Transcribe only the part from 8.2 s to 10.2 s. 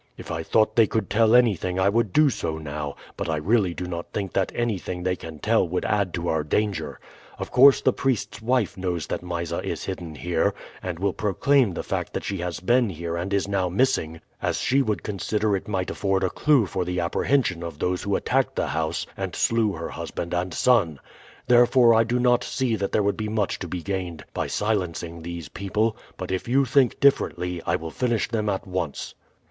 wife knows that Mysa is hidden